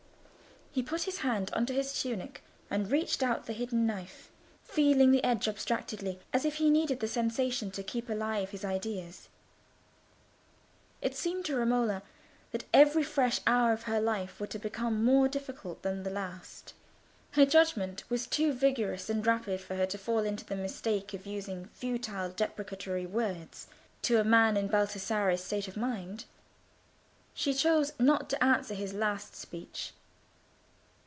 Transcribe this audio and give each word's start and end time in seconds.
He 0.73 0.81
put 0.81 1.03
his 1.03 1.17
hand 1.17 1.49
under 1.51 1.73
his 1.73 2.01
tunic, 2.01 2.41
and 2.69 2.89
reached 2.89 3.21
out 3.21 3.45
the 3.45 3.51
hidden 3.51 3.85
knife, 3.85 4.31
feeling 4.63 5.11
the 5.11 5.21
edge 5.21 5.49
abstractedly, 5.49 6.17
as 6.31 6.45
if 6.45 6.55
he 6.55 6.69
needed 6.69 7.01
the 7.01 7.09
sensation 7.09 7.71
to 7.71 7.83
keep 7.83 8.07
alive 8.09 8.51
his 8.51 8.63
ideas. 8.63 9.27
It 11.01 11.13
seemed 11.13 11.43
to 11.43 11.57
Romola 11.57 12.03
as 12.53 12.61
if 12.61 12.67
every 12.73 13.03
fresh 13.03 13.41
hour 13.45 13.73
of 13.73 13.83
her 13.83 13.99
life 13.99 14.39
were 14.39 14.47
to 14.47 14.57
become 14.57 15.03
more 15.03 15.27
difficult 15.27 15.81
than 15.81 16.03
the 16.03 16.09
last. 16.09 16.73
Her 17.31 17.45
judgment 17.45 18.09
was 18.09 18.25
too 18.25 18.53
vigorous 18.53 19.09
and 19.09 19.27
rapid 19.27 19.59
for 19.59 19.75
her 19.75 19.85
to 19.87 19.97
fall 19.97 20.19
into 20.23 20.45
the 20.45 20.55
mistake 20.55 21.13
of 21.13 21.25
using 21.25 21.65
futile 21.73 22.29
deprecatory 22.29 23.05
words 23.07 23.67
to 24.03 24.21
a 24.21 24.23
man 24.23 24.55
in 24.55 24.69
Baldassarre's 24.69 25.43
state 25.43 25.67
of 25.67 25.75
mind. 25.75 26.23
She 27.33 27.53
chose 27.53 27.91
not 27.99 28.29
to 28.29 28.41
answer 28.41 28.73
his 28.73 28.93
last 28.93 29.35
speech. 29.35 29.91